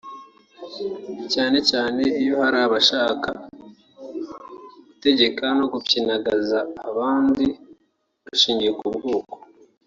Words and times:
cyane 1.33 1.57
cyane 1.69 2.01
iyo 2.21 2.33
hari 2.41 2.57
abashaka 2.67 3.29
gutegeka 4.87 5.45
no 5.57 5.65
gupyinagaza 5.73 6.59
abandi 6.89 7.45
bishingiye 8.25 8.71
k’ubwoko 8.79 9.35